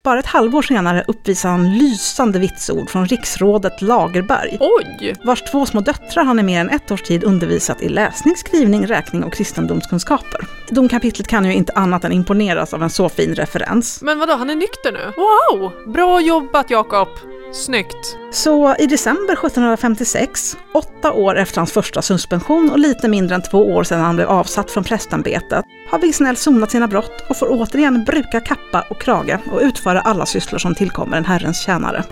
[0.08, 5.14] Bara ett halvår senare uppvisar han lysande vitsord från riksrådet Lagerberg, Oj!
[5.24, 8.86] vars två små döttrar han i mer än ett års tid undervisat i läsning, skrivning,
[8.86, 10.40] räkning och kristendomskunskaper.
[10.70, 14.02] Domkapitlet kan ju inte annat än imponeras av en så fin referens.
[14.02, 15.12] Men vadå, han är nykter nu?
[15.16, 15.92] Wow!
[15.92, 17.08] Bra jobbat Jakob!
[17.52, 18.18] Snyggt!
[18.30, 23.58] Så i december 1756, åtta år efter hans första suspension och lite mindre än två
[23.58, 28.04] år sedan han blev avsatt från prästämbetet, har Vigsnell sonat sina brott och får återigen
[28.04, 32.04] bruka kappa och krage och utföra alla sysslor som tillkommer en Herrens tjänare.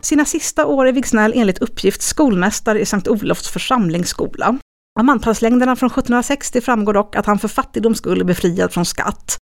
[0.00, 4.58] Sina sista år är Wigsnell enligt uppgift skolmästare i Sankt Olofs församlingsskola.
[4.98, 9.38] Av mantalslängderna från 1760 framgår dock att han för fattigdoms skull är befriad från skatt.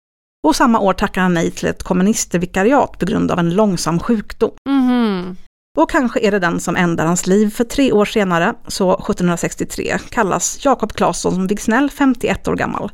[0.46, 4.50] Och samma år tackar han nej till ett komministervikariat på grund av en långsam sjukdom.
[4.68, 5.36] Mhm.
[5.78, 9.98] Och kanske är det den som ändar hans liv, för tre år senare, så 1763,
[10.10, 12.90] kallas Jakob Claesson som Vigsnäll 51 år gammal.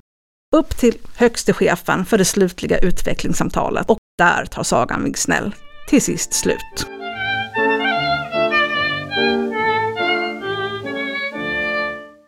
[0.57, 5.55] Upp till högste chefen för det slutliga utvecklingssamtalet och där tar sagan Vigsnäll
[5.89, 6.96] till sist slut.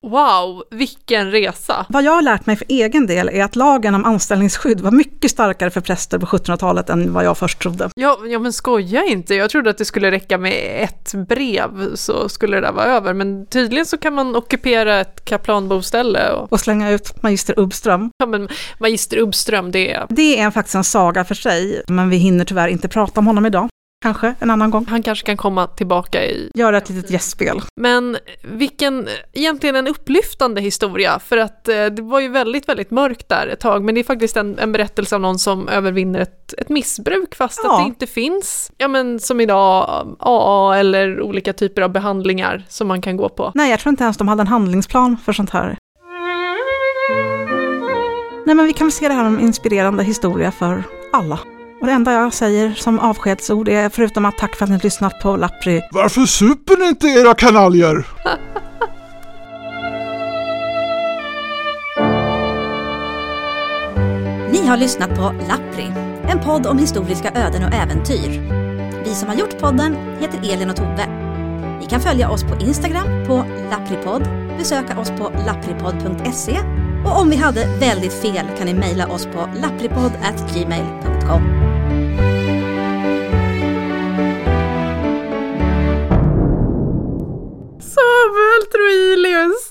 [0.08, 1.86] Wow, vilken resa!
[1.88, 5.30] Vad jag har lärt mig för egen del är att lagen om anställningsskydd var mycket
[5.30, 7.90] starkare för präster på 1700-talet än vad jag först trodde.
[7.94, 9.34] Ja, ja, men skoja inte.
[9.34, 13.14] Jag trodde att det skulle räcka med ett brev så skulle det där vara över.
[13.14, 16.32] Men tydligen så kan man ockupera ett kaplanboställe.
[16.32, 18.10] Och, Och slänga ut magister Ubbström.
[18.18, 18.48] ja, men
[18.80, 20.06] Magister Ubbström, det är...
[20.08, 23.46] Det är faktiskt en saga för sig, men vi hinner tyvärr inte prata om honom
[23.46, 23.68] idag.
[24.02, 24.86] Kanske en annan gång.
[24.88, 26.50] Han kanske kan komma tillbaka i...
[26.54, 27.60] Göra ett litet gästspel.
[27.80, 33.28] Men vilken, egentligen en upplyftande historia, för att eh, det var ju väldigt, väldigt mörkt
[33.28, 36.54] där ett tag, men det är faktiskt en, en berättelse av någon som övervinner ett,
[36.58, 37.72] ett missbruk fast Ja.
[37.78, 42.88] att det inte finns, ja men som idag, AA eller olika typer av behandlingar som
[42.88, 43.52] man kan gå på.
[43.54, 45.76] Nej, jag tror inte ens de hade en handlingsplan för sånt här.
[48.46, 50.82] Nej, men vi kan väl se det här som en inspirerande historia för
[51.12, 51.38] alla.
[51.80, 54.82] Och det enda jag säger som avskedsord är, förutom att tack för att ni har
[54.82, 58.06] lyssnat på Lappri, Varför super ni inte era kanaljer?
[64.52, 65.92] Ni har lyssnat på Lappri,
[66.28, 68.40] en podd om historiska öden och äventyr.
[69.04, 71.06] Vi som har gjort podden heter Elin och Tove.
[71.80, 76.58] Ni kan följa oss på Instagram på lappripodd, besöka oss på lappripodd.se
[77.06, 81.67] och om vi hade väldigt fel kan ni mejla oss på lappripodd.gmail.com.
[87.98, 89.64] Samuel Troilius!